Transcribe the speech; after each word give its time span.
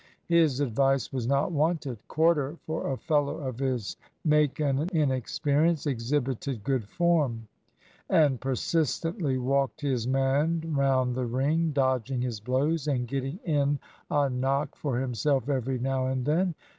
His 0.25 0.61
advice 0.61 1.13
was 1.13 1.27
not 1.27 1.51
wanted. 1.51 1.99
Corder, 2.07 2.57
for 2.65 2.91
a 2.91 2.97
fellow 2.97 3.37
of 3.37 3.59
his 3.59 3.97
make 4.25 4.59
and 4.59 4.89
inexperience, 4.91 5.85
exhibited 5.85 6.63
good 6.63 6.85
form, 6.89 7.47
and 8.09 8.41
persistently 8.41 9.37
walked 9.37 9.81
his 9.81 10.07
man 10.07 10.63
round 10.75 11.13
the 11.13 11.27
ring, 11.27 11.69
dodging 11.71 12.19
his 12.23 12.39
blows 12.39 12.87
and 12.87 13.07
getting 13.07 13.37
in 13.43 13.77
a 14.09 14.27
knock 14.27 14.75
for 14.75 14.99
himself 14.99 15.47
every 15.49 15.77
now 15.77 16.07
and 16.07 16.25
then. 16.25 16.55